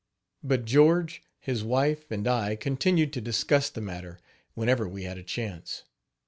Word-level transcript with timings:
But 0.43 0.65
George, 0.65 1.21
his 1.39 1.63
wife 1.63 2.09
and 2.09 2.27
I 2.27 2.55
continued 2.55 3.13
to 3.13 3.21
discuss 3.21 3.69
the 3.69 3.81
matter, 3.81 4.19
whenever 4.55 4.87
we 4.89 5.03
had 5.03 5.19
a 5.19 5.23
chance. 5.23 5.83